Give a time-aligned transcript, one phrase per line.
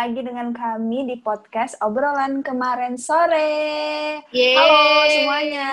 [0.00, 4.24] lagi dengan kami di podcast obrolan kemarin sore.
[4.32, 4.56] Yeay.
[4.56, 5.68] Halo semuanya.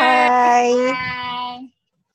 [0.00, 0.72] Hai.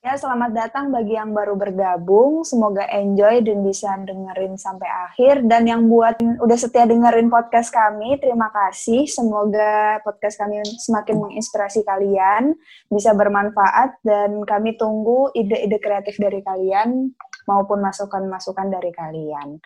[0.01, 2.41] Ya, selamat datang bagi yang baru bergabung.
[2.41, 5.45] Semoga enjoy dan bisa dengerin sampai akhir.
[5.45, 9.05] Dan yang buat udah setia dengerin podcast kami, terima kasih.
[9.05, 12.57] Semoga podcast kami semakin menginspirasi kalian,
[12.89, 17.13] bisa bermanfaat, dan kami tunggu ide-ide kreatif dari kalian
[17.45, 19.61] maupun masukan-masukan dari kalian.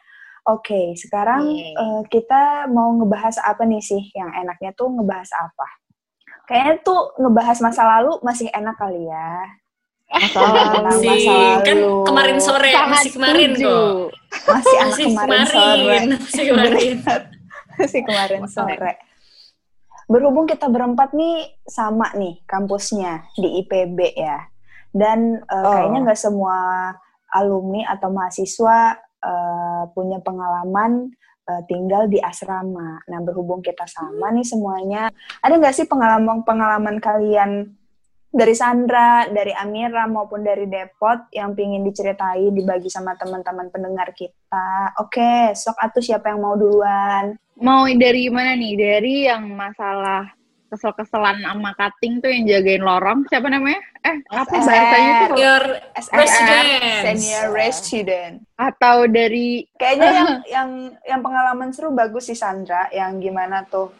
[0.45, 1.73] Oke, sekarang Yeay.
[1.73, 4.13] eh, kita mau ngebahas apa nih sih?
[4.13, 5.67] Yang enaknya tuh ngebahas apa?
[6.45, 9.30] Kayaknya tuh ngebahas masa lalu masih enak kali ya.
[10.05, 12.05] Tentang Si, masa kan lalu.
[12.05, 13.66] kemarin sore, Sangat masih kemarin setuju.
[13.66, 13.98] kok.
[14.45, 15.98] Masih anak Masih kemarin, kemarin, sore.
[16.16, 16.95] masih kemarin.
[17.75, 18.91] Masih kemarin sore.
[20.06, 24.45] Berhubung kita berempat nih sama nih kampusnya di IPB ya.
[24.94, 25.73] Dan eh, Oh.
[25.73, 26.56] kayaknya nggak semua
[27.28, 28.95] alumni atau mahasiswa
[29.26, 31.09] eh, punya pengalaman
[31.50, 33.02] eh, tinggal di asrama.
[33.09, 35.09] Nah, berhubung kita sama nih semuanya,
[35.42, 37.73] ada nggak sih pengalaman-pengalaman kalian
[38.36, 44.92] dari Sandra, dari Amira maupun dari Depot yang pingin diceritain, dibagi sama teman-teman pendengar kita.
[45.00, 47.40] Oke, sok atuh siapa yang mau duluan?
[47.56, 48.76] Mau dari mana nih?
[48.76, 53.25] Dari yang masalah kesel-keselan sama cutting tuh yang jagain lorong.
[53.30, 53.81] Siapa namanya?
[54.02, 54.66] Eh, apa SR.
[54.66, 55.38] bahasanya tuh?
[55.38, 55.63] SR,
[56.17, 57.03] Resident.
[57.05, 58.33] Senior Resident.
[58.57, 60.69] Atau dari Kayaknya yang yang
[61.05, 63.94] yang pengalaman seru bagus sih Sandra, yang gimana tuh?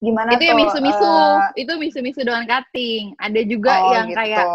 [0.00, 0.48] Gimana itu tuh?
[0.48, 1.08] yang misu-misu.
[1.08, 3.16] eh, itu misu-misu dengan cutting.
[3.16, 4.18] Ada juga oh, yang gitu.
[4.20, 4.46] kayak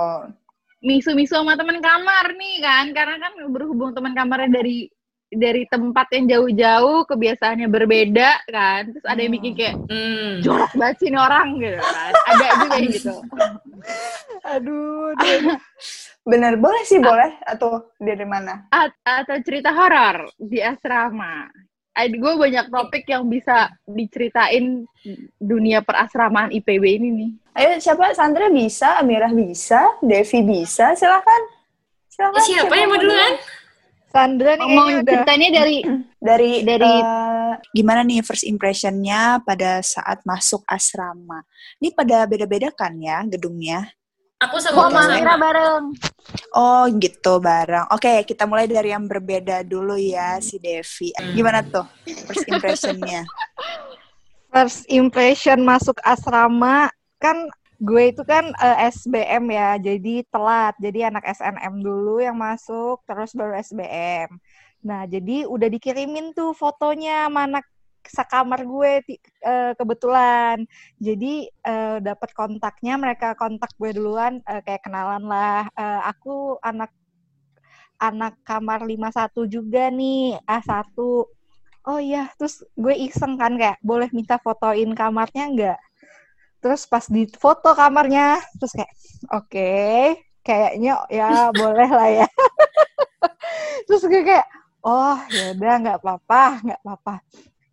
[0.81, 2.85] misu-misu sama teman kamar nih kan.
[2.93, 4.89] Karena kan berhubung teman kamarnya dari
[5.31, 8.91] dari tempat yang jauh-jauh, kebiasaannya berbeda kan.
[8.91, 9.39] Terus ada yang Hmm.
[9.39, 10.31] bikin kayak hmm.
[10.43, 12.11] jorok banget sih orang gitu kan.
[12.27, 13.13] Ada juga yang gitu.
[14.57, 15.57] Aduh, aduh.
[16.31, 17.33] Bener, boleh sih boleh.
[17.45, 18.69] Atau dari mana?
[18.69, 21.49] At- atau cerita horor di asrama.
[21.97, 24.85] Gue banyak topik yang bisa diceritain
[25.37, 27.31] dunia perasramaan IPB ini nih.
[27.57, 28.13] Ayo siapa?
[28.13, 30.93] Sandra bisa, Amirah bisa, Devi bisa.
[30.97, 31.41] Silakan.
[32.09, 32.41] Silakan.
[32.41, 33.33] Siapa yang mau duluan?
[34.11, 35.77] Sandra nih Ngomong ceritanya dari
[36.29, 41.41] Dari Dari- eh, gimana nih first impressionnya pada saat masuk asrama?
[41.79, 43.87] Ini pada beda-beda kan ya gedungnya?
[44.41, 45.15] Aku sama sama.
[45.21, 45.83] Mira bareng.
[46.57, 47.87] Oh gitu bareng.
[47.93, 51.13] Oke kita mulai dari yang berbeda dulu ya si Devi.
[51.37, 51.85] Gimana tuh
[52.27, 53.21] first impressionnya?
[54.51, 56.91] first impression masuk asrama
[57.21, 57.47] kan
[57.81, 60.73] gue itu kan eh, SBM ya, jadi telat.
[60.77, 64.29] Jadi anak SNM dulu yang masuk, terus baru SBM.
[64.87, 67.65] Nah, jadi udah dikirimin tuh fotonya sama anak
[68.05, 68.91] sekamar gue
[69.49, 70.57] eh, kebetulan.
[71.01, 75.65] Jadi eh, dapat kontaknya, mereka kontak gue duluan, eh, kayak kenalan lah.
[75.73, 76.93] Eh, aku anak
[78.01, 80.97] anak kamar 51 juga nih, A1.
[81.89, 85.79] Oh iya, terus gue iseng kan kayak boleh minta fotoin kamarnya nggak?
[86.61, 88.91] Terus pas di foto kamarnya, terus kayak
[89.33, 89.71] oke,
[90.45, 91.29] kayaknya ya
[91.59, 92.27] boleh lah ya.
[93.87, 94.47] terus gue kayak
[94.85, 97.15] oh ya udah nggak apa-apa, nggak apa-apa.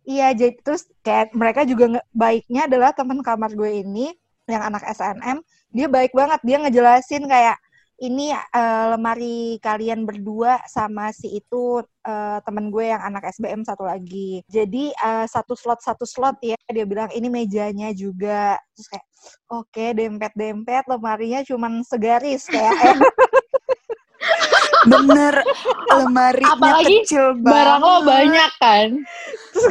[0.07, 4.11] Iya, jadi terus kayak mereka juga nge- baiknya adalah teman kamar gue ini
[4.49, 5.39] yang anak SNM,
[5.71, 7.57] dia baik banget, dia ngejelasin kayak
[7.99, 13.83] ini eh, lemari kalian berdua sama si itu eh, temen gue yang anak SBM satu
[13.83, 14.39] lagi.
[14.47, 18.55] Jadi eh, satu slot satu slot ya dia bilang ini mejanya juga.
[18.75, 19.05] Terus kayak
[19.51, 22.97] oke dempet-dempet lemarinya cuman segaris kayak eh,
[24.87, 25.35] Bener
[25.91, 27.51] lemarinya Apalagi kecil banget.
[27.51, 28.89] Barang lo banyak kan?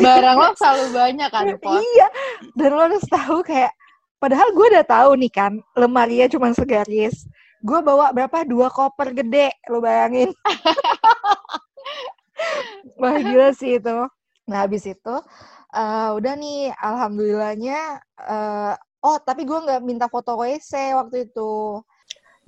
[0.04, 1.80] Barang lo selalu banyak kan, Pot?
[1.80, 2.08] iya.
[2.52, 3.72] Dan lo harus tahu kayak
[4.18, 7.24] padahal gue udah tahu nih kan lemarinya cuman segaris.
[7.58, 10.30] Gue bawa berapa dua koper gede, lo bayangin.
[13.00, 13.96] Wah gila sih itu.
[14.48, 15.14] Nah habis itu
[15.74, 17.78] eh, udah nih alhamdulillahnya
[18.22, 18.72] eh,
[19.04, 21.82] oh tapi gue nggak minta foto WC waktu itu.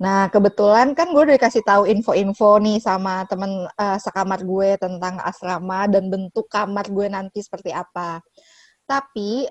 [0.01, 5.19] Nah kebetulan kan gue udah dikasih tahu info-info nih sama temen eh, sekamar gue tentang
[5.21, 8.23] asrama dan bentuk kamar gue nanti seperti apa.
[8.87, 9.45] Tapi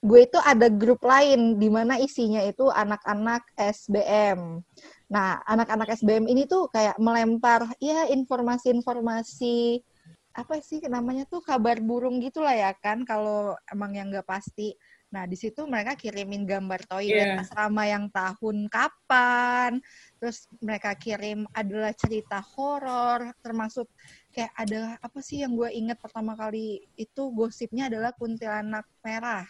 [0.00, 4.64] gue itu ada grup lain di mana isinya itu anak-anak SBM.
[5.10, 9.82] Nah, anak-anak SBM ini tuh kayak melempar ya informasi-informasi
[10.30, 14.78] apa sih namanya tuh kabar burung gitulah ya kan kalau emang yang nggak pasti.
[15.10, 17.42] Nah, di situ mereka kirimin gambar toilet Iya.
[17.42, 19.82] asrama yang tahun kapan.
[20.22, 23.90] Terus mereka kirim adalah cerita horor, termasuk
[24.30, 29.42] kayak ada apa sih yang gue inget pertama kali itu gosipnya adalah kuntilanak merah.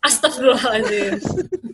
[0.00, 1.20] Astagfirullahaladzim.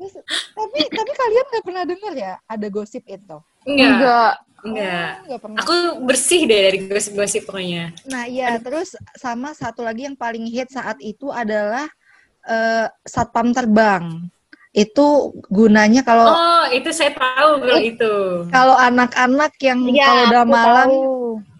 [0.00, 0.16] Terus,
[0.56, 3.36] tapi tapi kalian nggak pernah dengar ya ada gosip itu?
[3.68, 4.40] Enggak.
[4.60, 5.08] Enggak.
[5.12, 5.58] Oh, nggak pernah.
[5.60, 5.74] Aku
[6.04, 7.92] bersih deh dari gosip-gosip pokoknya.
[8.08, 11.84] Nah, iya, terus sama satu lagi yang paling hit saat itu adalah
[12.42, 14.24] eh, satpam terbang.
[14.70, 18.14] Itu gunanya kalau Oh, itu saya tahu kalau itu.
[18.48, 21.02] kalau anak-anak yang Iya, kalau udah malam, tahu.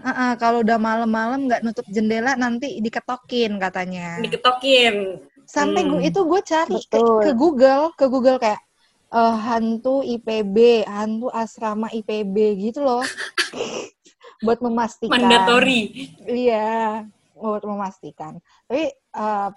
[0.00, 4.20] uh-uh, kalau udah malam-malam nggak nutup jendela nanti diketokin katanya.
[4.22, 5.26] Diketokin.
[5.50, 5.98] Sampai Hmm.
[5.98, 7.20] gue itu gue cari ke, Betul.
[7.26, 8.62] ke Google, ke Google kayak
[9.10, 12.36] eh, hantu IPB, hantu asrama IPB
[12.70, 13.02] gitu loh.
[14.46, 15.18] buat memastikan.
[15.18, 16.14] Mandatory.
[16.22, 17.02] Iya,
[17.34, 18.38] buat memastikan.
[18.70, 19.48] Tapi eh,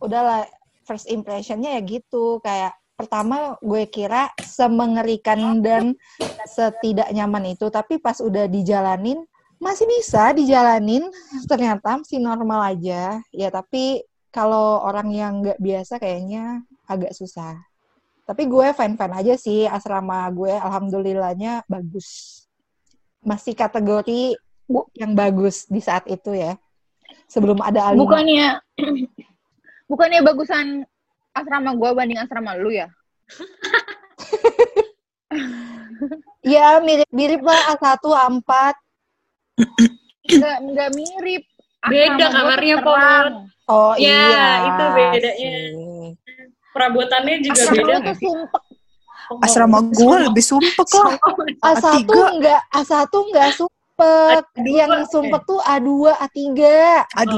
[0.00, 0.48] udahlah
[0.88, 5.98] first impressionnya ya gitu kayak pertama gue kira semengerikan dan
[6.46, 9.18] setidak nyaman itu tapi pas udah dijalanin
[9.58, 11.02] masih bisa dijalanin
[11.50, 17.54] ternyata masih normal aja ya tapi kalau orang yang nggak biasa kayaknya agak susah
[18.26, 22.42] tapi gue fan fan aja sih asrama gue alhamdulillahnya bagus
[23.22, 24.34] masih kategori
[24.98, 26.58] yang bagus di saat itu ya
[27.28, 28.00] sebelum ada Alina.
[28.04, 28.48] Bukannya
[29.90, 30.66] bukannya bagusan
[31.34, 32.88] asrama gua banding asrama lu ya?
[36.44, 38.52] Ya mirip-mirip lah A1, A4.
[40.28, 41.42] Enggak enggak mirip.
[41.88, 43.34] Beda Asrama tuh kamarnya, terang.
[43.64, 44.46] Oh Ya, iya.
[44.66, 45.32] itu bedanya.
[45.32, 45.56] sih.
[46.70, 48.62] Perabotannya juga Asrama beda nggak tuh sumpek.
[49.40, 51.16] Asrama gue lebih sumpek lah.
[51.64, 52.12] A1 A3.
[52.34, 54.42] enggak A1 enggak sumpek.
[54.52, 55.06] A2, Yang eh.
[55.08, 56.50] sumpek tuh A2, A3.
[57.16, 57.36] A2.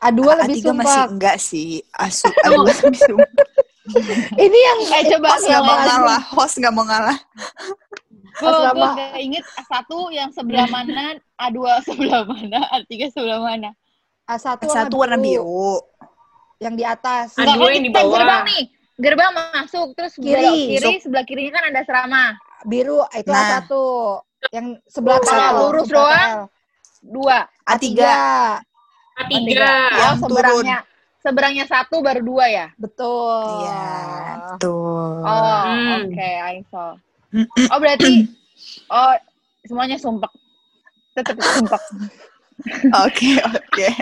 [0.00, 1.08] A2 A3 lebih masih sumpek.
[1.10, 1.70] enggak sih.
[1.92, 3.30] Asu A2 lebih sumpek.
[4.38, 6.20] Ini yang Eh coba Host nggak mau ngalah.
[6.30, 7.18] Host nggak mau ngalah.
[8.38, 11.04] gue Asrama- gak inget A1 yang sebelah mana,
[11.36, 13.74] A2 sebelah mana, A3 sebelah mana.
[14.28, 15.80] A1, A1 warna biru.
[16.58, 17.32] Yang di atas.
[17.34, 18.12] A2 Enggak yang di bawah.
[18.14, 18.64] gerbang nih.
[18.98, 20.34] Gerbang masuk terus Kiri.
[20.34, 22.24] belok kiri, sebelah kirinya kan ada asrama.
[22.62, 23.62] Biru itu Nah.
[23.62, 23.72] A1.
[24.50, 26.50] Yang sebelah kanan lurus doang.
[27.00, 27.38] Dua.
[27.64, 27.86] A3.
[29.16, 29.30] A3.
[29.30, 30.78] Yang oh, seberangnya.
[31.18, 32.66] Seberangnya satu baru dua ya?
[32.78, 33.42] Betul.
[33.60, 33.82] Iya,
[34.56, 35.18] tuh.
[35.18, 36.06] Oh, Hmm.
[36.06, 36.94] oke, I saw.
[37.68, 38.24] Oh, berarti
[38.88, 39.12] oh
[39.62, 40.30] semuanya sumpek.
[41.12, 41.82] Tetap sumpek.
[43.06, 43.88] Oke, oke.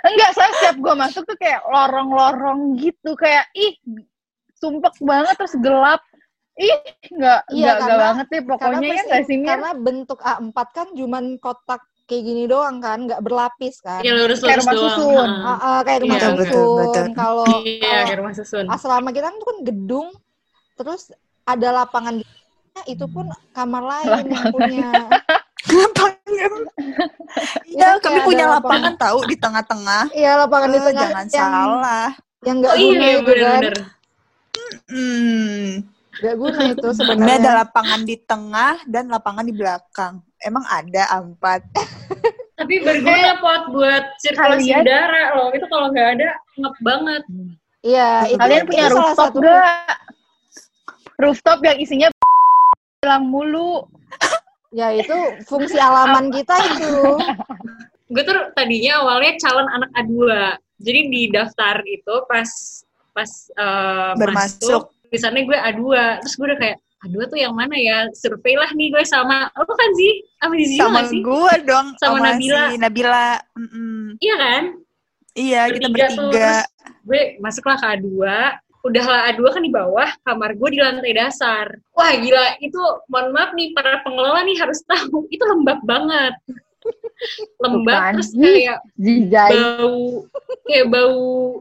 [0.00, 3.76] Enggak, saya setiap gue masuk tuh kayak lorong-lorong gitu, kayak ih
[4.56, 6.00] sumpek banget terus gelap.
[6.56, 6.72] Ih,
[7.10, 10.86] enggak, Iya, enggak, enggak karena- banget deh pokoknya ya enggak sih, karena bentuk A4 kan
[10.92, 14.00] cuman kotak kayak gini doang kan, nggak berlapis kan.
[14.00, 14.90] Ya lurus-lurus Kayak rumah doang.
[14.90, 15.28] susun.
[15.30, 15.46] Ha.
[15.46, 16.38] Ah, ah, kayak rumah Iya, susun.
[16.38, 17.06] betul, betul.
[17.14, 18.64] Kalau Iya, kalau kayak rumah susun.
[18.66, 20.08] asrama kita kan itu kan gedung,
[20.74, 21.02] terus
[21.44, 22.24] ada lapangan di
[22.86, 24.90] itu pun kamar lain yang punya.
[28.10, 28.18] Lapangan.
[28.18, 30.02] Iya, kami kayak punya ada lapangan tahu di tengah-tengah.
[30.12, 32.08] Iya lapangan di Eh, tengah jangan yang salah.
[32.40, 33.62] yang nggak Oh iya, guna iya itu kan.
[34.86, 35.66] Hmm.
[36.12, 37.50] nggak guna itu Ini ada sebenarnya.
[37.56, 40.14] lapangan di tengah dan lapangan di belakang.
[40.38, 41.60] Emang ada empat.
[42.54, 45.48] Tapi berguna pot buat sirkulasi Kalian- udara loh.
[45.50, 47.22] Itu kalau nggak ada, ngep banget.
[47.80, 49.96] Iya, itu Kalian punya rooftop satu enggak?
[51.16, 52.08] Rooftop yang isinya
[53.00, 53.84] hilang mulu.
[54.70, 55.10] Ya itu
[55.44, 56.94] fungsi alaman kita itu.
[58.10, 60.14] Gue tuh tadinya awalnya calon anak A2.
[60.82, 62.50] Jadi di daftar itu pas
[63.14, 63.30] pas
[64.18, 64.66] Bermasuk.
[64.66, 65.82] masuk, tulisannya gue A2.
[66.26, 68.10] Terus gue udah kayak, A2 tuh yang mana ya?
[68.12, 70.12] Survei lah nih gue sama, lo kan sih?
[70.36, 71.20] Sama Zizi Sama sih?
[71.24, 71.86] gue dong.
[71.96, 72.64] Sama Nabila.
[72.68, 73.28] si Nabila.
[73.56, 74.20] Mm-mm.
[74.20, 74.62] Iya kan?
[75.30, 76.60] Iya, kita Bertiga tuh, terus
[77.06, 78.08] gue masuklah ke A2
[78.80, 82.80] udahlah A2 kan di bawah kamar gue di lantai dasar wah gila itu
[83.12, 86.32] mohon maaf nih para pengelola nih harus tahu itu lembab banget
[87.58, 88.12] lembab Bukan.
[88.16, 89.52] terus kayak Jijai.
[89.52, 90.00] bau
[90.62, 91.20] kayak bau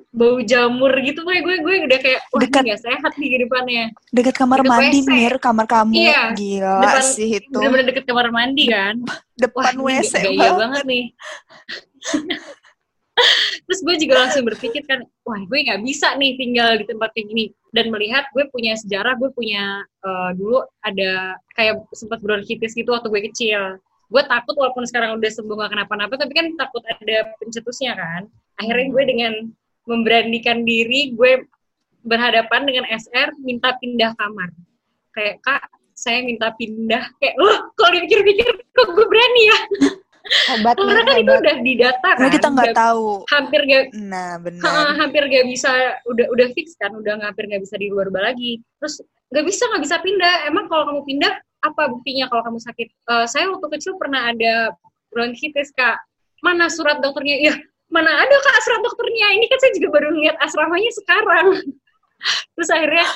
[0.10, 2.64] bau jamur gitu gue gue gue udah kayak wah Dekat.
[2.66, 5.10] gak sehat nih kehidupannya Dekat kamar Deket mandi, WC.
[5.10, 5.34] Mir.
[5.38, 5.94] Kamar kamu.
[5.94, 7.52] Iya, Gila depan- sih itu.
[7.52, 8.96] bener-bener deket kamar mandi kan
[9.36, 10.58] Depan wah WC gaya banget.
[10.58, 11.06] banget nih
[13.60, 17.28] terus gue juga langsung berpikir kan wah gue nggak bisa nih tinggal di tempat kayak
[17.28, 22.90] gini dan melihat gue punya sejarah gue punya eh, dulu ada kayak sempat bronkitis gitu
[22.90, 23.62] waktu gue kecil
[24.10, 28.26] gue takut walaupun sekarang udah sembuh gak kenapa-napa tapi kan takut ada pencetusnya kan.
[28.58, 29.34] Akhirnya gue dengan
[29.86, 31.46] memberanikan diri gue
[32.02, 34.50] berhadapan dengan SR minta pindah kamar.
[35.14, 35.62] Kayak kak
[35.94, 37.06] saya minta pindah.
[37.22, 39.60] Kayak wah kalau dipikir-pikir kok gue berani ya?
[40.30, 43.26] Hebat karena kan itu udah didata kan Karena kita nggak tahu.
[43.34, 44.94] hampir gak Nah, Ha, benar.
[45.02, 45.70] hampir gak bisa
[46.06, 49.02] udah udah fix kan udah hampir gak bisa dirubah lagi terus
[49.34, 50.46] gak bisa nggak bisa pindah.
[50.46, 52.88] Emang kalau kamu pindah apa buktinya kalau kamu sakit?
[52.88, 54.74] Eh, saya waktu kecil pernah ada
[55.12, 56.00] bronkitis kak.
[56.40, 57.36] Mana surat dokternya?
[57.52, 57.54] Ya
[57.90, 59.28] mana ada kak surat dokternya?
[59.36, 61.48] Ini kan saya juga baru lihat asramanya sekarang.
[62.56, 63.08] Terus akhirnya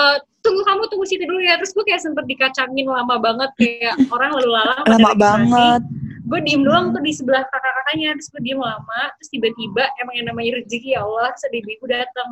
[0.00, 1.56] "Eh, tunggu kamu tunggu situ dulu ya.
[1.60, 5.82] Terus gue kayak sempet dikacangin lama banget kayak orang lalu lalang Lama banget.
[6.30, 8.14] gue diem doang tuh di sebelah kakak-kakaknya.
[8.20, 9.00] Terus gue diem lama.
[9.18, 12.28] Terus tiba-tiba emang yang namanya rezeki ya Allah terus ada ibu datang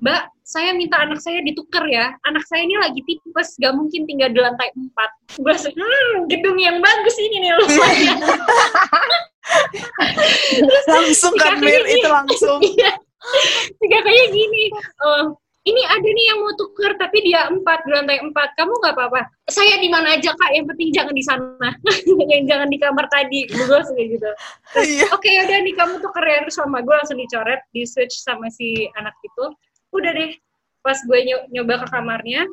[0.00, 2.16] Mbak, saya minta anak saya ditukar ya.
[2.24, 5.44] Anak saya ini lagi tipes, gak mungkin tinggal di lantai 4.
[5.44, 8.18] Gue hmm, gedung yang bagus ini nih lumayan.
[10.90, 12.60] Langsung kan Mir, itu langsung.
[13.20, 13.76] Iya.
[13.76, 15.24] Tiga kayak gini, "Eh,
[15.68, 18.56] ini ada nih yang mau tuker, tapi dia empat di lantai empat.
[18.56, 19.28] Kamu nggak apa-apa?
[19.44, 20.56] Saya di mana aja kak.
[20.56, 21.68] Yang penting jangan di sana.
[22.32, 23.44] yang jangan di kamar tadi.
[23.44, 24.30] Gue langsung kayak gitu.
[24.80, 25.12] Iya.
[25.12, 28.88] Oke udah nih kamu tuker ya terus sama gue langsung dicoret, di switch sama si
[28.96, 29.44] anak itu.
[29.90, 30.32] Udah deh.
[30.80, 32.48] Pas gue nyo- nyoba ke kamarnya,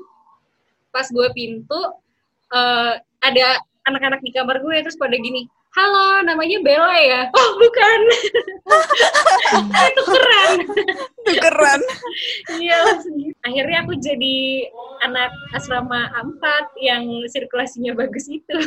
[0.91, 1.81] pas gue pintu
[2.51, 3.47] eh, ada
[3.87, 5.47] anak-anak di kamar gue terus pada gini.
[5.77, 7.21] Halo, namanya Bella ya?
[7.37, 7.99] Oh, bukan.
[9.93, 10.51] itu keren.
[11.21, 11.81] Tukeran.
[12.57, 13.37] Iya, langsung gitu.
[13.45, 14.37] Akhirnya aku jadi
[15.05, 16.43] anak asrama A4
[16.81, 18.57] yang sirkulasinya bagus itu.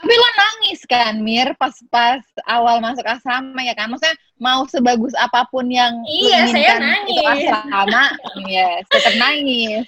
[0.00, 3.92] Tapi lo nangis kan, Mir, pas-pas awal masuk asrama ya kan?
[3.92, 7.12] Maksudnya mau sebagus apa pun yang lo Iya, saya nangis.
[7.12, 8.04] itu asrama,
[8.48, 9.84] yes, tetap nangis.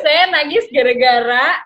[0.00, 1.60] Saya nangis gara-gara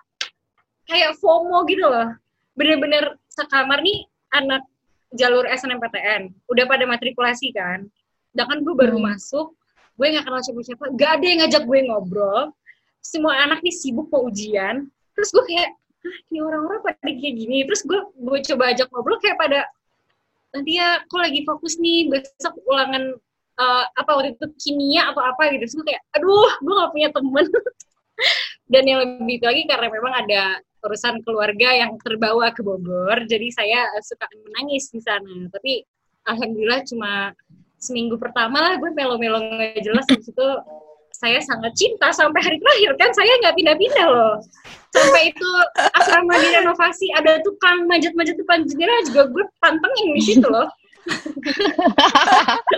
[0.83, 2.11] kayak FOMO gitu loh.
[2.59, 4.03] Bener-bener sekamar nih
[4.35, 4.67] anak
[5.15, 6.35] jalur SNMPTN.
[6.51, 7.87] Udah pada matrikulasi kan.
[8.35, 9.15] Sedangkan gue baru Hmm.
[9.15, 9.55] masuk,
[9.95, 10.83] gue gak kenal siapa-siapa.
[10.99, 12.51] Gak ada yang ngajak gue ngobrol.
[12.99, 14.91] Semua anak nih sibuk mau ujian.
[15.15, 17.67] Terus gue kayak, Hah, ini orang-orang pada kayak gini.
[17.67, 19.67] Terus gue gue coba ajak ngobrol kayak pada,
[20.55, 23.19] nanti ya aku lagi fokus nih, besok ulangan
[23.59, 25.67] eh, apa waktu itu kimia atau apa gitu.
[25.67, 27.45] Terus gue kayak, aduh, gue gak punya temen.
[28.71, 30.41] Dan yang lebih itu lagi karena memang ada
[30.79, 35.47] urusan keluarga yang terbawa ke Bogor, jadi saya eh, suka menangis di sana.
[35.51, 35.83] Tapi
[36.27, 37.33] alhamdulillah cuma
[37.79, 40.47] seminggu pertama lah gue melo-melo nggak jelas habis itu
[41.15, 44.35] saya sangat cinta sampai hari terakhir kan saya nggak pindah-pindah loh
[44.91, 45.49] sampai itu
[45.95, 50.67] asrama direnovasi ada tukang manjat-manjat depan jendela juga gue pantengin di situ loh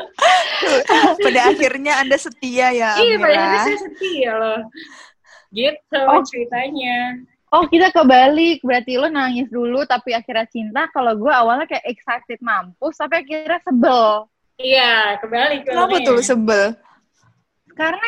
[1.25, 3.65] Pada akhirnya Anda setia ya, iya pada akhirnya Amira.
[3.65, 4.59] saya setia loh
[5.51, 6.23] gitu Oh.
[6.23, 7.19] ceritanya
[7.51, 8.63] Oh, kita kebalik.
[8.63, 10.87] Berarti lo nangis dulu, tapi akhirnya cinta.
[10.89, 14.25] Kalau gue awalnya kayak excited mampus, tapi akhirnya sebel.
[14.61, 16.77] iya kembali ke Kenapa tuh sebel?
[17.73, 18.07] Karena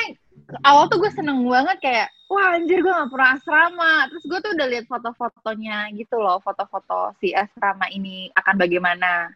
[0.64, 3.94] awal tuh gue seneng banget kayak, wah anjir gue gak pernah asrama.
[4.12, 9.28] Terus gue tuh udah lihat foto-fotonya gitu loh, foto-foto si asrama ini akan bagaimana.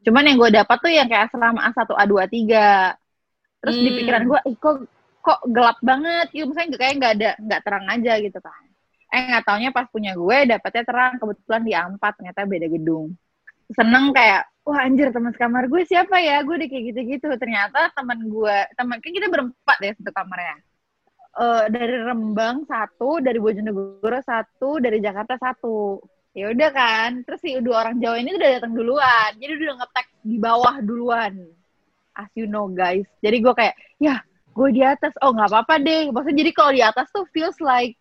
[0.00, 2.38] Cuman yang gue dapat tuh yang kayak asrama A1, A2, A3.
[3.60, 3.96] Terus di Hmm.
[4.00, 4.76] pikiran gue, ih kok,
[5.20, 6.48] kok gelap banget gitu.
[6.48, 8.69] Misalnya kayak nggak ada, nggak terang aja gitu kan.
[9.10, 11.12] Eh nggak taunya pas punya gue dapetnya terang.
[11.18, 13.14] Kebetulan di A4 ternyata beda gedung.
[13.70, 16.42] Seneng kayak, wah anjir teman sekamar gue siapa ya?
[16.46, 17.28] Gue udah kayak gitu-gitu.
[17.38, 20.56] Ternyata teman gue, teman kan kita berempat ya satu kamarnya.
[21.30, 26.02] Eh dari Rembang satu, dari Bojonegoro satu, dari Jakarta satu.
[26.30, 29.30] Ya udah kan, terus si dua orang Jawa ini udah datang duluan.
[29.38, 31.34] Jadi udah ngetek di bawah duluan.
[32.14, 33.06] As you know guys.
[33.22, 34.22] Jadi gue kayak, ya
[34.54, 35.14] gue di atas.
[35.22, 36.10] Oh nggak apa-apa deh.
[36.10, 37.98] Maksudnya jadi kalau di atas tuh feels like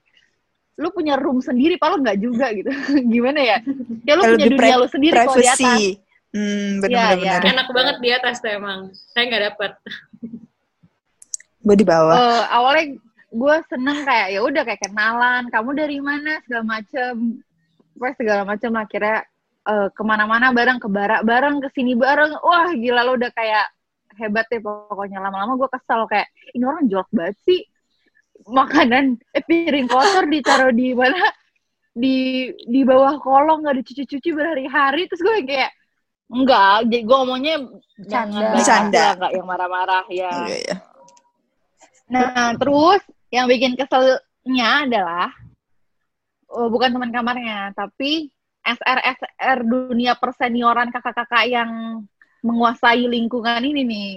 [0.79, 2.71] lu punya room sendiri, padahal nggak juga gitu.
[3.13, 3.57] Gimana ya?
[4.07, 5.79] Ya lu punya dunia lu sendiri kalau di atas.
[6.29, 7.17] Hmm, Iya, benar-benar.
[7.19, 7.33] iya.
[7.41, 7.51] benar.
[7.57, 9.71] enak banget di atas tuh emang saya nggak dapet
[11.65, 12.13] Gue di bawah.
[12.15, 12.85] Eh, awalnya
[13.29, 17.13] gue seneng kayak ya udah kayak kenalan kamu dari mana segala macem
[17.93, 19.17] Pokoknya segala macem akhirnya
[19.67, 23.65] eh, ke mana-mana bareng ke barak bareng ke sini bareng wah gila lo udah kayak
[24.17, 27.59] hebat deh pokoknya lama-lama gue kesel kayak ini orang jorok banget sih
[28.47, 31.19] makanan eh, piring kotor ditaruh di mana
[31.91, 35.73] di di bawah kolong nggak dicuci-cuci berhari-hari terus gue kayak
[36.29, 37.55] enggak jadi gue ngomongnya
[38.05, 38.39] jangan Bercanda.
[38.39, 38.99] bahas Bercanda.
[39.01, 40.75] lah, nggak yang marah-marah ya Iya, iya.
[42.09, 45.29] Nah, terus yang bikin keselnya adalah
[46.49, 48.33] oh, bukan teman kamarnya, tapi
[48.65, 52.01] SR-SR dunia persenioran kakak-kakak yang
[52.41, 54.11] menguasai lingkungan ini nih.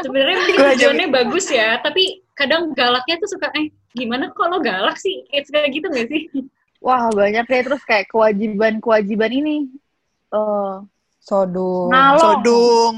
[0.00, 0.38] Sebenarnya
[0.74, 5.44] tujuannya bagus ya tapi kadang galaknya tuh suka eh gimana kok lo galak sih kayak
[5.48, 6.22] suka gitu gak sih
[6.80, 9.68] Wah, banyak deh terus kayak kewajiban-kewajiban ini.
[10.32, 10.74] Eh,
[11.20, 11.92] Sodung.
[11.92, 12.20] Ngalong.
[12.24, 12.96] Sodung.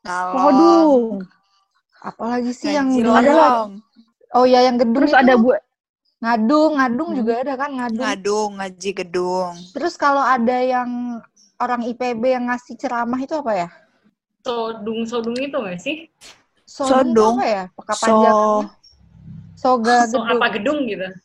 [0.00, 0.32] Ngalong.
[0.32, 1.02] Sodung.
[2.00, 3.84] Apalagi sih yang lorong.
[4.32, 5.20] Oh ya yang gedung Terus itu.
[5.20, 5.52] ada bu
[6.24, 7.18] ngadung, ngadung Hmm.
[7.20, 8.00] juga ada kan ngadung.
[8.08, 9.52] Ngadung, ngaji gedung.
[9.76, 11.20] Terus kalau ada yang
[11.60, 13.68] orang IPB yang ngasih ceramah itu apa ya?
[14.40, 15.96] Sodung sodung itu gak sih
[16.62, 17.34] Sodung, Sodung.
[17.40, 17.64] apa ya?
[17.72, 18.14] Peka So.
[19.58, 20.24] Soga so gedung.
[20.30, 21.08] apa gedung gitu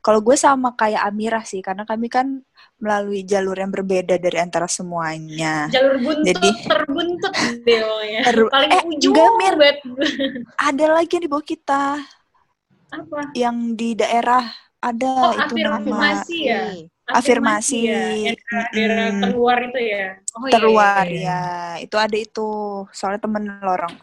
[0.00, 2.40] Kalau gue sama kayak Amira sih, karena kami kan
[2.80, 5.68] melalui jalur yang berbeda dari antara semuanya.
[5.68, 7.34] Jalur buntut, Jadi- terbuntut
[7.68, 7.80] deh.
[8.24, 9.54] Ter- Paling eh, ujung enggak, Mir.
[10.72, 11.82] Ada lagi yang di bawah kita,
[12.88, 13.18] Apa?
[13.36, 14.40] yang di daerah
[14.80, 16.62] ada Oh, itu nama afirmasi ya?
[17.16, 17.78] Afirmasi.
[17.86, 18.04] ya?
[18.14, 19.22] Yang daerah Mm-mm.
[19.22, 20.06] terluar itu ya?
[20.30, 21.26] Oh, iya, terluar iya, iya.
[21.26, 22.48] ya itu ada itu
[22.94, 23.94] soalnya temen lorong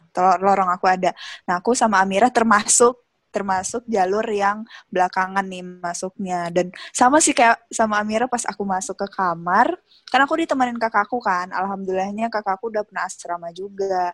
[0.44, 1.16] lorong aku ada
[1.48, 3.00] nah aku sama Amira termasuk
[3.32, 9.00] termasuk jalur yang belakangan nih masuknya dan sama sih kayak sama Amira pas aku masuk
[9.00, 9.72] ke kamar
[10.12, 14.12] karena aku ditemenin kakakku kan alhamdulillahnya kakakku udah pernah asrama juga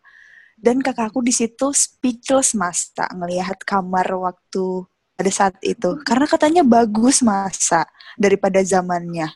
[0.59, 5.89] dan kakakku di situ speechless mas tak ngelihat kamar waktu pada saat itu.
[6.05, 7.85] Karena katanya bagus masa
[8.17, 9.29] daripada zamannya.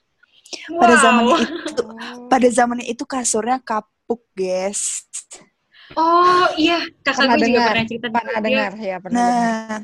[0.80, 1.04] Pada Wow.
[1.04, 1.84] zamannya itu
[2.32, 5.04] pada zamannya itu kasurnya kapuk guys.
[5.96, 8.46] Oh iya, kakak Pernah gue juga dengar, pernah cerita pernah juga.
[8.48, 8.72] dengar.
[8.80, 9.52] Ya, pernah dengar.
[9.58, 9.80] nah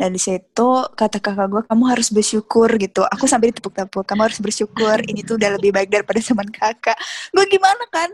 [0.00, 3.02] dan di situ kata kakak gue kamu harus bersyukur gitu.
[3.04, 4.06] Aku sampai ditepuk-tepuk.
[4.06, 4.96] Kamu harus bersyukur.
[5.04, 6.96] Ini tuh udah lebih baik daripada zaman kakak.
[7.34, 8.08] Gue gimana kan?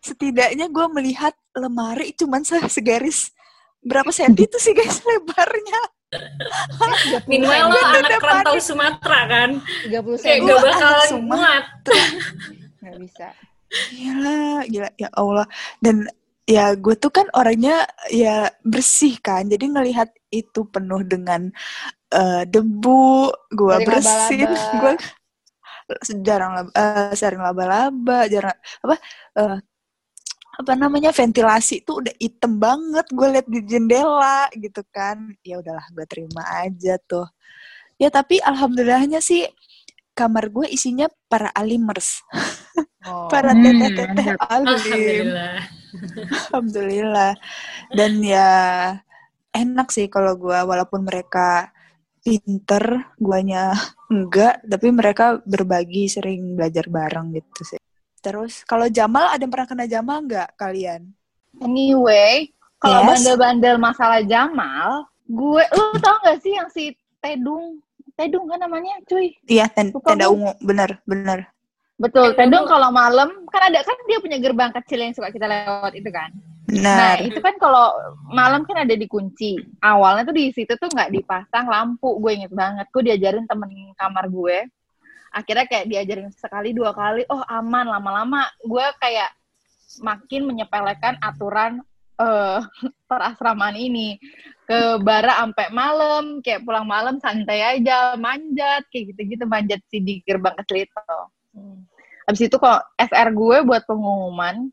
[0.00, 3.30] Setidaknya gue melihat lemari cuman se- segaris
[3.84, 5.80] berapa senti itu sih guys lebarnya
[7.28, 9.50] Meanwhile lo anak rantau Sumatera kan,
[9.88, 10.94] 30 kayak cm gak bakal
[11.24, 11.64] muat.
[12.84, 13.26] nggak bisa.
[13.90, 15.46] Gila, gila ya Allah.
[15.82, 16.06] Dan
[16.44, 19.48] ya gue tuh kan orangnya ya bersih kan.
[19.48, 21.50] Jadi ngelihat itu penuh dengan
[22.12, 24.72] eh, debu, gue bersin, laba-laba.
[24.82, 24.94] gue
[26.24, 28.96] jarang laba, eh, sering laba-laba, jarang apa
[29.36, 29.56] eh,
[30.54, 35.34] apa namanya ventilasi itu udah item banget gue liat di jendela gitu kan.
[35.42, 37.26] Ya udahlah gue terima aja tuh.
[37.98, 39.46] Ya tapi alhamdulillahnya sih
[40.14, 42.22] kamar gue isinya para alimers.
[43.04, 43.28] Oh.
[43.28, 44.80] para Hmm, teteh-teteh alim.
[44.80, 45.54] Alhamdulillah.
[46.48, 47.32] alhamdulillah.
[47.92, 48.50] Dan ya
[49.52, 51.70] enak sih kalau gue walaupun mereka
[52.24, 53.76] pinter guanya
[54.08, 57.83] enggak tapi mereka berbagi sering belajar bareng gitu sih
[58.24, 61.12] terus kalau Jamal ada yang pernah kena Jamal enggak kalian
[61.62, 62.50] Anyway,
[62.82, 63.08] kalau Yes.
[63.22, 66.90] bandel-bandel masalah Jamal, gue, lu tau gak sih yang si
[67.22, 67.78] Tedung?
[68.18, 69.38] Tedung kan namanya, cuy.
[69.46, 71.46] iya ten- tenda ungu bener bener
[71.94, 75.94] Betul, Tedung kalau malam, kan ada, kan dia punya gerbang kecil yang suka kita lewat
[75.94, 76.34] itu kan.
[76.74, 77.94] Nah, bener itu kan kalau
[78.34, 79.62] malam kan ada dikunci.
[79.78, 82.18] Awalnya tuh di situ tuh nggak dipasang lampu.
[82.18, 82.90] Gue inget banget.
[82.90, 84.66] Gue diajarin temen kamar gue.
[85.34, 87.26] Akhirnya kayak diajarin sekali dua kali.
[87.26, 87.90] Oh aman.
[87.90, 89.34] Lama-lama gue kayak
[89.98, 91.82] makin menyepelekan aturan
[92.14, 92.62] eh
[93.10, 94.22] perasramaan ini
[94.64, 100.22] ke bara sampai malam kayak pulang malam santai aja manjat kayak gitu-gitu manjat sih di
[100.22, 101.18] gerbang kecil itu.
[102.24, 104.72] Habis itu kok SR gue buat pengumuman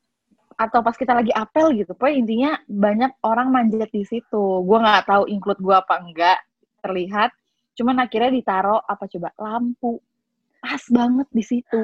[0.56, 4.62] atau pas kita lagi apel gitu, pokoknya intinya banyak orang manjat di situ.
[4.62, 6.40] Gue nggak tahu include gue apa enggak
[6.86, 7.34] terlihat.
[7.74, 9.98] Cuman akhirnya ditaro apa coba lampu
[10.62, 11.82] pas banget di situ.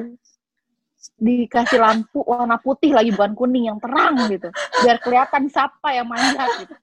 [1.18, 4.50] Dikasih lampu warna putih lagi bukan kuning yang terang gitu,
[4.82, 6.74] biar kelihatan siapa yang manjat gitu.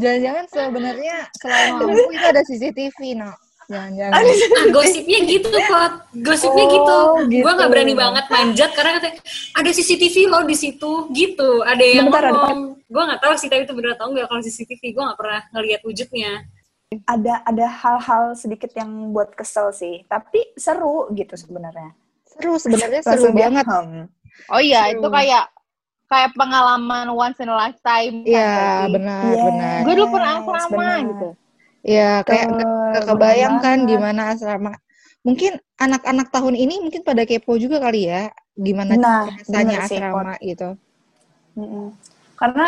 [0.00, 3.32] Jangan-jangan sebenarnya selain lampu itu ada CCTV, no.
[3.72, 4.12] Jangan-jangan.
[4.12, 6.98] Ah, gosipnya gitu kok gosipnya Oh, gitu,
[7.32, 7.44] gitu.
[7.46, 9.16] gue nggak berani banget manjat karena katanya
[9.56, 13.64] ada CCTV loh di situ gitu ada yang Bentar, ngomong gue nggak tahu sih tapi
[13.64, 16.32] itu bener atau enggak kalau CCTV gue nggak pernah ngeliat wujudnya
[17.06, 21.94] ada ada hal-hal sedikit yang buat kesel sih tapi seru gitu sebenarnya
[22.32, 23.66] Seru sebenarnya seru Langsung dia, banget.
[23.68, 24.04] hmm.
[24.48, 25.04] Oh iya, Seru.
[25.04, 25.44] itu kayak
[26.08, 28.24] kayak pengalaman once in a lifetime.
[28.24, 28.92] kan, Iya, berarti.
[28.96, 29.44] benar, Yes.
[29.44, 29.76] benar.
[29.84, 30.98] Gue dulu pernah Yes, asrama benar.
[31.12, 31.28] gitu.
[31.82, 34.72] Ya, kayak nggak kebayang kan gimana asrama.
[35.22, 39.96] Mungkin anak-anak tahun ini mungkin pada kepo juga kali ya, gimana Nah, rasanya bener sih,
[40.00, 40.68] asrama gitu.
[41.52, 41.86] Mm-mm.
[42.40, 42.66] Karena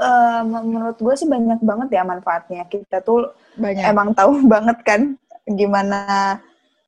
[0.00, 2.62] eh, menurut gue sih banyak banget ya manfaatnya.
[2.68, 3.84] Kita tuh Banyak.
[3.84, 5.00] emang tahu banget kan
[5.46, 6.00] gimana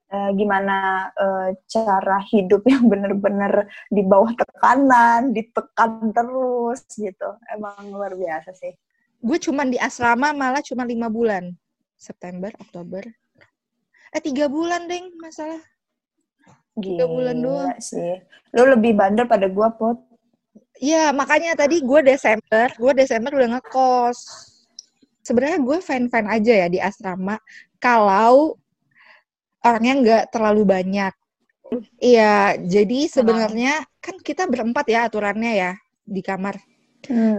[0.09, 7.31] eh, gimana eh, cara hidup yang bener-bener di bawah tekanan, ditekan terus gitu.
[7.53, 8.73] Emang luar biasa sih.
[9.19, 11.53] Gue cuman di asrama malah cuma lima bulan.
[11.99, 13.03] September, Oktober.
[14.15, 15.59] Eh, tiga bulan, Deng, masalah.
[16.79, 17.75] Tiga bulan doang.
[17.83, 18.23] sih.
[18.55, 19.99] Lu lebih bandel pada gue, Pot.
[20.79, 24.19] Iya, makanya tadi gue Desember, gue Desember udah ngekos.
[25.27, 27.37] Sebenarnya gue fine-fine aja ya di asrama
[27.83, 28.57] kalau
[29.61, 31.13] orangnya nggak terlalu banyak.
[32.01, 35.73] Iya, jadi sebenarnya kan kita berempat ya aturannya ya
[36.07, 36.57] di kamar.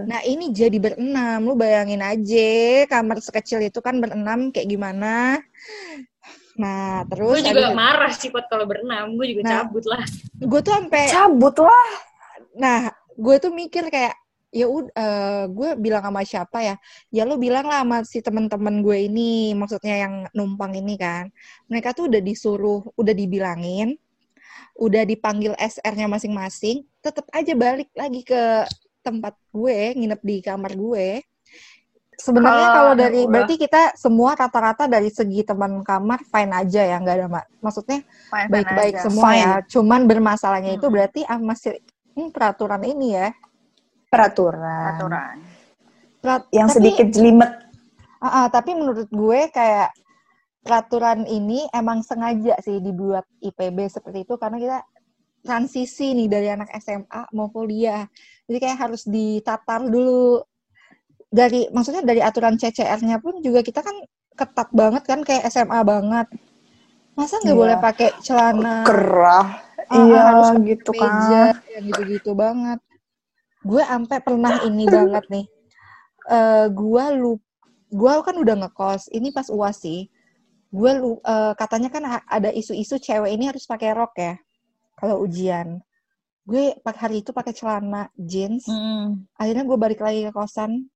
[0.06, 5.38] Nah ini jadi berenam, lu bayangin aja kamar sekecil itu kan berenam kayak gimana.
[6.56, 9.52] Nah terus gue juga marah sih kalau berenam gue juga Nah.
[9.64, 10.04] cabut lah
[10.40, 11.88] gue tuh sampai Cabut lah.
[12.56, 14.16] Nah, gue tuh mikir kayak
[14.50, 16.74] ya udah gue bilang sama siapa ya?
[17.14, 21.28] Ya lu bilang lah sama si temen-temen gue ini maksudnya yang numpang ini kan.
[21.70, 23.94] Mereka tuh udah disuruh udah dibilangin
[24.80, 28.64] udah dipanggil SR-nya masing-masing tetap aja balik lagi ke
[29.04, 31.20] tempat gue nginep di kamar gue.
[32.20, 37.16] Sebenarnya kalau dari berarti kita semua rata-rata dari segi teman kamar fine aja ya nggak
[37.16, 39.40] ada mak maksudnya baik-baik semua Fine.
[39.40, 40.94] ya cuman bermasalahnya itu Hmm.
[41.00, 41.80] berarti ah, masih
[42.12, 43.28] hmm, peraturan ini ya
[44.06, 44.98] Peraturan.
[44.98, 45.36] Aturan.
[46.18, 47.52] Perat- Yang tapi- sedikit jelimet.
[48.18, 49.94] Ah, ah, tapi menurut gue kayak
[50.60, 54.78] peraturan ini emang sengaja sih dibuat IPB seperti itu karena kita
[55.40, 58.04] transisi nih dari anak SMA mau kuliah.
[58.44, 60.42] Jadi kayak harus ditatar dulu
[61.24, 63.94] dari maksudnya dari aturan CCR-nya pun juga kita kan
[64.34, 66.26] ketat banget kan kayak SMA banget.
[67.14, 67.60] Masa nggak Iya.
[67.62, 69.48] boleh pakai celana Kerah.
[69.90, 71.54] Iya, harus gitu meja kan.
[71.74, 72.78] yang gitu-gitu banget.
[73.66, 75.46] Gue sampai pernah ini banget nih.
[76.30, 77.32] Eh gue lu
[77.90, 79.10] gue kan udah ngekos.
[79.10, 80.06] Ini pas UAS sih.
[80.70, 84.38] Gue lu eh, katanya kan ada isu-isu cewek ini harus pakai rok ya
[84.94, 85.82] kalau ujian.
[86.46, 88.70] Gue hari itu pakai celana jeans.
[88.70, 89.26] Mm.
[89.34, 90.86] Akhirnya gue balik lagi ke kosan.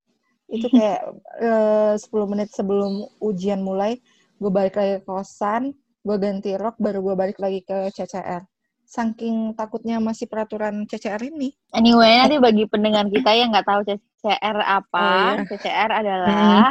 [0.47, 1.03] Itu kayak
[1.47, 3.99] eh, 10 menit sebelum ujian mulai,
[4.39, 5.73] gue balik lagi ke kosan,
[6.05, 8.45] gue ganti rok, baru gue balik lagi ke CCR.
[8.85, 11.51] Saking takutnya masih peraturan CCR ini.
[11.73, 15.45] Anyway, nanti bagi pendengar kita yang nggak tahu CCR apa, Oh, iya.
[15.49, 16.71] CCR adalah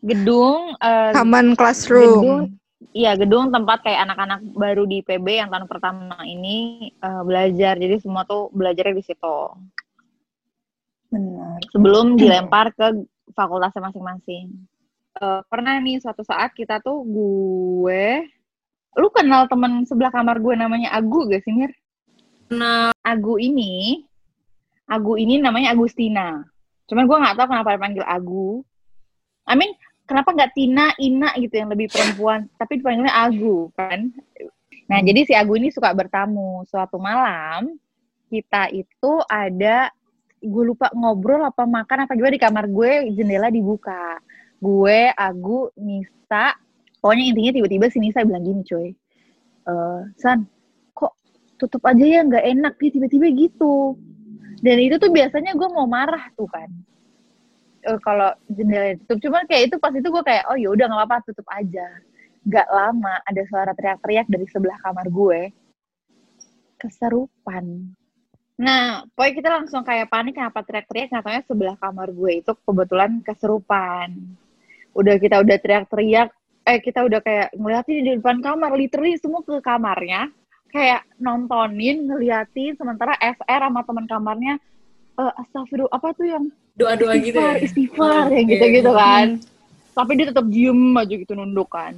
[0.00, 2.56] gedung eh, Taman gedung classroom.
[2.90, 7.76] Iya, gedung tempat kayak anak-anak baru di PB yang tahun pertama ini eh, belajar.
[7.76, 9.38] Jadi semua tuh belajarnya di situ.
[11.12, 11.60] Benar.
[11.70, 13.06] Sebelum dilempar ke
[13.36, 14.50] fakultasnya masing-masing.
[15.20, 18.24] Eh, pernah nih suatu saat kita tuh gue
[18.98, 21.70] lu kenal teman sebelah kamar gue namanya Agu gak sih Mir?
[22.50, 24.02] Nah, Agu ini
[24.90, 26.42] Agu ini namanya Agustina.
[26.90, 28.66] Cuman gue nggak tahu kenapa dipanggil Agu.
[29.46, 29.70] I mean,
[30.02, 34.10] kenapa nggak Tina, Ina gitu yang lebih perempuan, tapi dipanggilnya Agu kan?
[34.90, 36.66] Nah, jadi si Agu ini suka bertamu.
[36.66, 37.78] Suatu malam
[38.26, 39.94] kita itu ada
[40.42, 44.18] gue lupa ngobrol apa makan apa gimana di kamar gue jendela dibuka.
[44.58, 46.58] Gue, Agu, Nisa,
[47.00, 48.88] pokoknya intinya tiba-tiba si Nisa bilang gini coy.
[49.66, 50.46] Eh, San,
[50.96, 51.16] kok
[51.56, 52.72] tutup aja ya nggak enak.
[52.80, 53.96] Dia tiba-tiba gitu.
[54.60, 56.68] Dan itu tuh biasanya gue mau marah tuh kan.
[57.80, 61.00] Eh, kalau jendela ditutup cuman kayak itu pas itu gue kayak oh ya udah nggak
[61.00, 61.88] apa-apa tutup aja.
[62.44, 65.40] Nggak lama ada suara teriak-teriak dari sebelah kamar gue.
[66.76, 67.64] Keserupan.
[68.60, 71.08] Nah pokoknya kita langsung kayak panik kenapa teriak-teriak?
[71.08, 74.08] Katanya sebelah kamar gue itu kebetulan keserupan.
[74.92, 76.28] Udah kita udah teriak-teriak
[76.68, 80.28] eh kita udah kayak ngeliatin di depan kamar literally semua ke kamarnya
[80.70, 84.54] kayak nontonin ngeliatin sementara SR sama teman kamarnya
[85.18, 86.44] eh astagfirullah apa tuh yang
[86.78, 87.64] doa-doa gitu istighfar ya.
[87.66, 88.40] istighfar Oh, oke.
[88.46, 89.26] gitu-gitu kan
[89.90, 91.92] tapi dia tetap diem aja gitu nunduk kan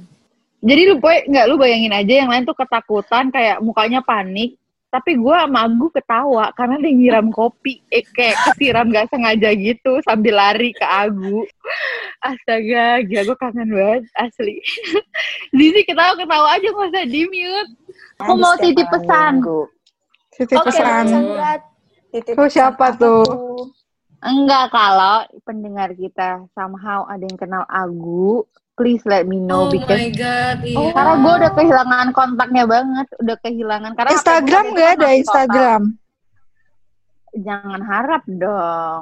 [0.63, 4.57] jadi lu boy nggak lu bayangin aja yang lain tuh ketakutan kayak mukanya panik
[4.93, 7.81] tapi gue sama Agu ketawa karena dia nyiram kopi.
[7.89, 11.41] Eh, kayak kesiram gak sengaja gitu sambil lari ke Agu.
[12.21, 14.61] Astaga gila gue kangen banget asli.
[15.57, 17.71] Zizi ketawa-ketawa aja nggak usah di mute
[18.21, 19.41] Aku mau titip pesan.
[20.37, 21.05] Titip Oke, pesan.
[22.13, 23.25] Titip Oh, pesan siapa apa tuh?
[24.23, 30.01] Enggak, kalau pendengar kita somehow ada yang kenal Agu, please let me know Oh because
[30.01, 30.77] my god, iya.
[30.77, 35.81] Oh, karena gue udah kehilangan kontaknya banget, udah kehilangan karena Instagram itu ada Instagram?
[35.93, 36.01] total.
[37.33, 39.01] Jangan harap dong.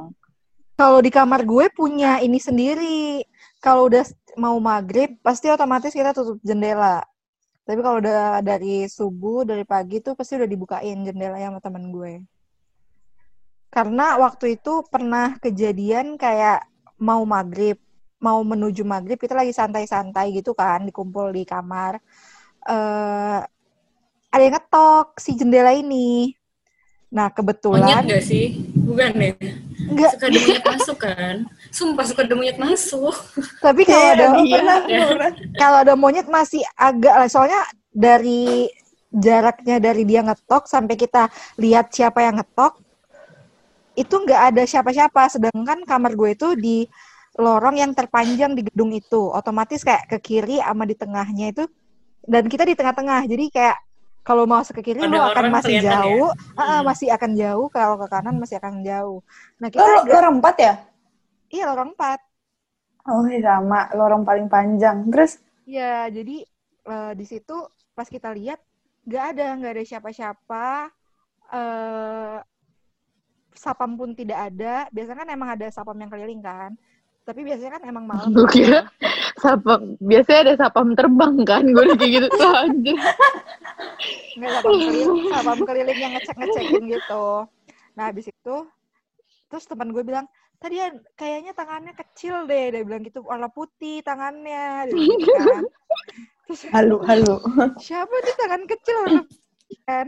[0.79, 3.21] Kalau di kamar gue punya ini sendiri.
[3.61, 4.01] Kalau udah
[4.39, 7.05] mau maghrib, pasti otomatis kita tutup jendela.
[7.61, 12.25] Tapi kalau udah dari subuh, dari pagi tuh pasti udah dibukain jendelanya sama temen gue.
[13.69, 16.65] Karena waktu itu pernah kejadian kayak
[16.97, 17.77] mau maghrib,
[18.21, 21.97] mau menuju maghrib, kita lagi santai-santai gitu kan, dikumpul di kamar.
[22.63, 23.39] eh
[24.31, 26.31] ada yang ngetok si jendela ini.
[27.11, 28.55] Nah, Monyet kebetulan gak sih?
[28.87, 29.33] Bukan ya?
[29.83, 31.35] enggak Suka ada monyet masuk kan?
[31.69, 33.11] Sumpah suka ada monyet masuk.
[33.59, 34.55] tapi kalau Iya, ada iya.
[34.55, 34.99] pernah, Ya.
[35.09, 35.31] pernah.
[35.57, 37.59] kalau ada monyet masih agak lah soalnya
[37.91, 38.71] dari
[39.11, 41.27] jaraknya dari dia ngetok sampai kita
[41.59, 42.79] lihat siapa yang ngetok
[43.93, 46.77] itu nggak ada siapa-siapa sedangkan kamar gue itu di
[47.39, 51.63] lorong yang terpanjang di gedung itu otomatis kayak ke kiri sama di tengahnya itu
[52.27, 53.77] dan kita di tengah-tengah jadi kayak
[54.27, 55.81] kalau mau ke kiri Ada lu akan masih ya?
[55.81, 56.85] jauh ah, Hmm.
[56.85, 59.19] masih akan jauh kalau ke kanan masih akan jauh
[59.61, 60.73] nah Lo, kita lo, agak- lorong empat ya?
[61.53, 62.19] iya lorong empat
[63.13, 63.79] Oh, iya, sama.
[63.97, 64.97] Lorong paling panjang.
[65.13, 65.31] Terus,
[65.75, 66.31] Ya, jadi
[66.91, 67.53] eh, di situ
[67.97, 68.59] pas kita lihat
[69.07, 70.65] nggak ada nggak ada siapa-siapa.
[71.53, 72.37] eh
[73.51, 76.71] sapam pun tidak ada biasanya kan emang ada sapam yang keliling kan
[77.21, 78.89] tapi biasanya kan emang malam gue kira
[79.37, 82.97] sapam biasanya ada sapam terbang kan gue udah kayak gitu tuh anjir.
[84.37, 87.25] Nggak sapam keliling sapam keliling yang ngecek ngecekin gitu.
[87.93, 88.55] Nah habis itu
[89.51, 90.25] terus teman gue bilang
[90.61, 95.33] tadi ya kayaknya tangannya kecil deh dia bilang gitu warna putih tangannya dia bilang gitu
[95.37, 95.63] kan.
[96.49, 97.35] Terus Halu, halu.
[97.79, 98.97] siapa sih tangan kecil?
[99.07, 99.23] Warna
[99.87, 100.07] kan?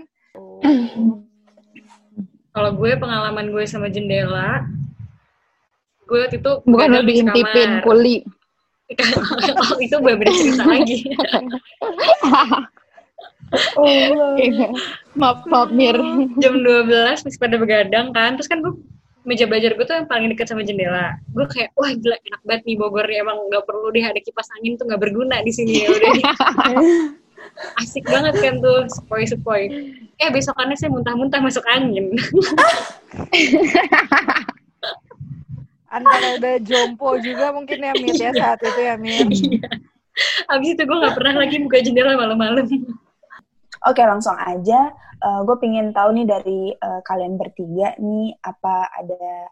[2.53, 4.65] Kalau gue pengalaman gue sama jendela,
[6.13, 8.21] gue waktu itu bukan lebih intipin kuli
[9.63, 10.97] oh, itu beda cerita lagi.
[13.77, 14.37] Oh,
[15.19, 15.97] maaf maaf mir
[16.41, 18.73] Jam 12 masih pada begadang kan, terus kan gue
[19.23, 21.15] meja belajar gue tuh yang paling dekat sama jendela.
[21.31, 24.51] Gue kayak, wah gila enak banget nih Bogor ya emang nggak perlu deh ada kipas
[24.59, 26.13] angin tuh nggak berguna di sini ya udah.
[27.83, 29.63] Asik banget kan tuh sepoi-sepoi.
[30.17, 32.17] Eh besokannya saya muntah-muntah masuk angin.
[35.93, 39.69] Antara udah jompo juga mungkin ya Mir ya saat itu ya Mir Iya.
[40.45, 42.65] Abis itu gue nggak pernah lagi buka jendela malam-malam.
[43.83, 44.93] Oke, langsung aja.
[45.23, 49.47] gue pingin tahu nih dari eh, kalian bertiga nih, apa ada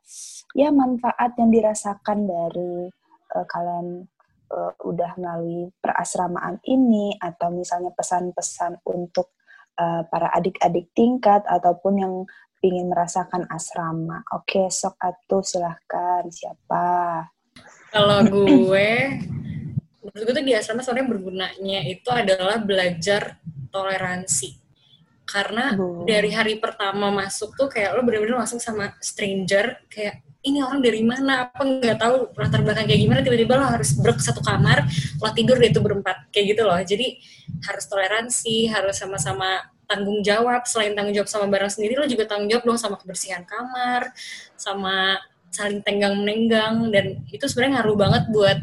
[0.52, 2.92] ya manfaat yang dirasakan dari
[3.32, 4.04] eh, kalian
[4.52, 9.32] eh, udah melalui perasramaan ini, atau misalnya pesan-pesan untuk
[9.80, 12.14] eh, para adik-adik tingkat, ataupun yang
[12.62, 14.22] ingin merasakan asrama.
[14.38, 16.24] Oke, sok atuh silahkan.
[16.30, 17.26] Siapa?
[17.92, 18.92] Kalau gue,
[20.00, 23.42] menurut gue tuh di asrama sebenarnya bergunanya itu adalah belajar
[23.74, 24.62] toleransi.
[25.28, 26.04] Karena Bu.
[26.04, 31.06] dari hari pertama masuk tuh kayak lo bener-bener masuk sama stranger, kayak ini orang dari
[31.06, 34.84] mana, apa nggak tahu latar belakang kayak gimana, tiba-tiba lo harus brek satu kamar,
[35.22, 36.82] lo tidur deh itu berempat, kayak gitu loh.
[36.82, 37.22] Jadi
[37.64, 40.64] harus toleransi, harus sama-sama tanggung jawab.
[40.64, 44.16] Selain tanggung jawab sama barang sendiri, lo juga tanggung jawab dong sama kebersihan kamar,
[44.56, 45.20] sama
[45.52, 48.60] saling tenggang menenggang, dan itu sebenarnya ngaruh banget buat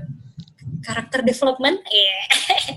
[0.80, 1.84] karakter development.
[1.92, 2.20] Eh.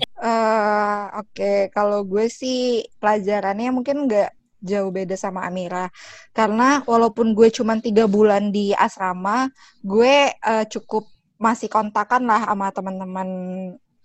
[0.22, 4.30] Eh, Oke, kalau gue sih pelajarannya mungkin nggak
[4.62, 5.90] jauh beda sama Amira.
[6.30, 9.50] Karena walaupun gue cuma tiga bulan di asrama,
[9.82, 11.10] gue eh, cukup
[11.42, 13.28] masih kontakan lah sama teman-teman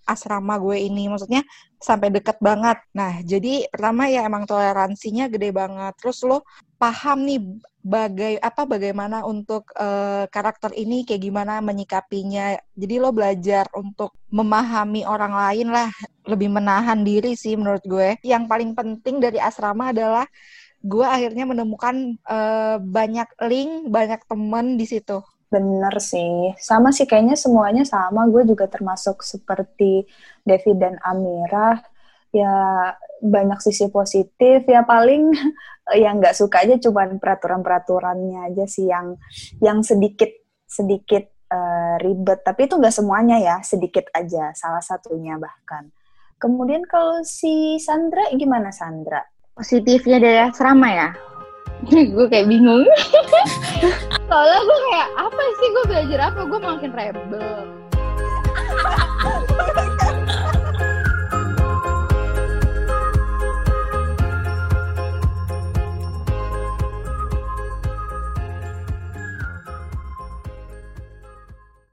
[0.08, 1.12] asrama gue ini.
[1.12, 1.44] Maksudnya
[1.76, 2.80] sampai deket banget.
[2.96, 5.92] Nah, jadi pertama ya emang toleransinya gede banget.
[6.00, 6.38] Terus lo
[6.80, 7.40] paham nih
[7.82, 12.56] bagai apa bagaimana untuk eh, karakter ini kayak gimana menyikapinya.
[12.74, 15.88] Jadi lo belajar untuk memahami orang lain lah,
[16.26, 18.18] lebih menahan diri sih menurut gue.
[18.24, 20.26] Yang paling penting dari asrama adalah
[20.82, 25.20] gue akhirnya menemukan eh, banyak link, banyak temen di situ.
[25.48, 28.28] Bener sih, sama sih kayaknya semuanya sama.
[28.28, 30.04] Gue juga termasuk seperti
[30.44, 31.80] Devi dan Amira.
[32.28, 32.52] Ya
[33.24, 34.68] banyak sisi positif.
[34.68, 35.32] Ya paling
[36.04, 39.16] yang nggak suka aja cuman peraturan-peraturannya aja sih yang
[39.64, 40.28] yang sedikit
[40.68, 42.44] sedikit eh, ribet.
[42.44, 44.52] Tapi itu nggak semuanya ya, sedikit aja.
[44.52, 45.88] Salah satunya bahkan.
[46.38, 49.24] Kemudian kalau si Sandra gimana Sandra?
[49.58, 51.08] positifnya dari asrama ya
[51.90, 52.84] gue kayak bingung.
[54.28, 56.40] Soalnya gue kayak apa sih gue belajar apa?
[56.44, 57.48] Gue makin rebel.